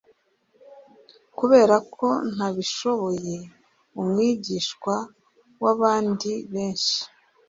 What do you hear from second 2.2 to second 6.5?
ntabishoboye umwigishwa wabandi